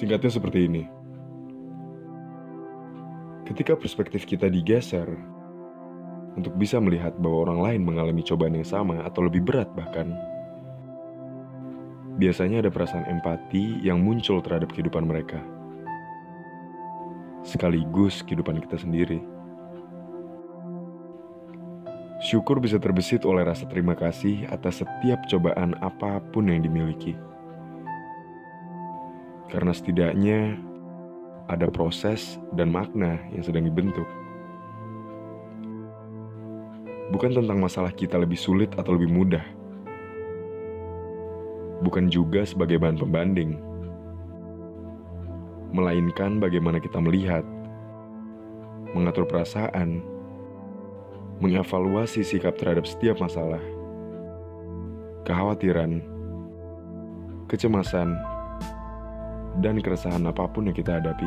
Singkatnya 0.00 0.32
seperti 0.32 0.64
ini. 0.64 0.88
Ketika 3.44 3.76
perspektif 3.76 4.24
kita 4.24 4.48
digeser, 4.48 5.04
untuk 6.40 6.56
bisa 6.56 6.80
melihat 6.80 7.12
bahwa 7.20 7.44
orang 7.44 7.60
lain 7.60 7.82
mengalami 7.84 8.24
cobaan 8.24 8.56
yang 8.56 8.64
sama 8.64 9.04
atau 9.04 9.28
lebih 9.28 9.44
berat 9.44 9.68
bahkan, 9.76 10.16
biasanya 12.16 12.64
ada 12.64 12.72
perasaan 12.72 13.04
empati 13.12 13.84
yang 13.84 14.00
muncul 14.00 14.40
terhadap 14.40 14.72
kehidupan 14.72 15.04
mereka. 15.04 15.36
Sekaligus 17.44 18.24
kehidupan 18.24 18.56
kita 18.64 18.80
sendiri. 18.80 19.20
Syukur 22.24 22.56
bisa 22.56 22.80
terbesit 22.80 23.28
oleh 23.28 23.44
rasa 23.44 23.68
terima 23.68 23.92
kasih 23.92 24.48
atas 24.48 24.80
setiap 24.80 25.28
cobaan 25.28 25.76
apa 25.84 26.24
pun 26.32 26.48
yang 26.48 26.64
dimiliki. 26.64 27.20
Karena 29.50 29.74
setidaknya 29.74 30.54
ada 31.50 31.66
proses 31.66 32.38
dan 32.54 32.70
makna 32.70 33.18
yang 33.34 33.42
sedang 33.42 33.66
dibentuk. 33.66 34.06
Bukan 37.10 37.34
tentang 37.34 37.58
masalah 37.58 37.90
kita 37.90 38.14
lebih 38.14 38.38
sulit 38.38 38.70
atau 38.78 38.94
lebih 38.94 39.10
mudah. 39.10 39.42
Bukan 41.82 42.06
juga 42.06 42.46
sebagai 42.46 42.78
bahan 42.78 43.02
pembanding. 43.02 43.58
Melainkan 45.74 46.38
bagaimana 46.38 46.78
kita 46.78 47.02
melihat, 47.02 47.42
mengatur 48.94 49.26
perasaan, 49.26 50.02
mengevaluasi 51.42 52.22
sikap 52.22 52.54
terhadap 52.54 52.86
setiap 52.86 53.18
masalah, 53.18 53.62
kekhawatiran, 55.26 55.98
kecemasan, 57.50 58.14
dan 59.58 59.82
keresahan 59.82 60.22
apa 60.30 60.46
pun 60.46 60.70
yang 60.70 60.76
kita 60.78 61.02
hadapi. 61.02 61.26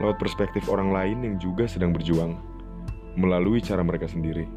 Lewat 0.00 0.16
perspektif 0.16 0.66
orang 0.72 0.90
lain 0.90 1.18
yang 1.20 1.36
juga 1.36 1.68
sedang 1.68 1.92
berjuang 1.92 2.40
melalui 3.20 3.60
cara 3.60 3.84
mereka 3.84 4.08
sendiri. 4.08 4.48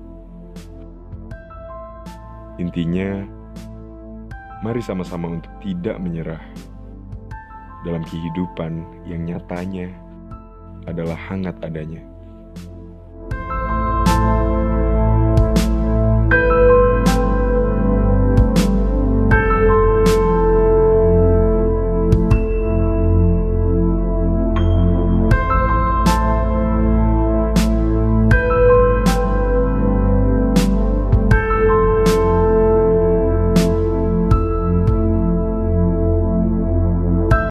Intinya, 2.55 3.27
mari 4.63 4.79
sama-sama 4.79 5.27
untuk 5.27 5.51
tidak 5.59 5.99
menyerah 5.99 6.39
dalam 7.83 8.01
kehidupan 8.07 9.03
yang 9.03 9.27
nyatanya 9.27 9.91
adalah 10.87 11.19
hangat 11.27 11.59
adanya. 11.61 12.14